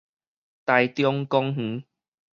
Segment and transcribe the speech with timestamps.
[0.65, 1.83] 臺中公園